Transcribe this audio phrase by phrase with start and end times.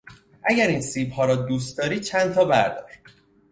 [0.43, 2.91] اگر این سیبها را دوست داری چند تا بردار.